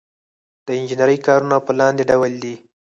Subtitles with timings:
[0.65, 2.55] د انجنیری کارونه په لاندې ډول دي.